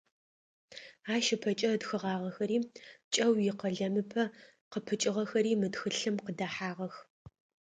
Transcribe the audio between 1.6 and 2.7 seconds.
ытхыгъагъэхэри,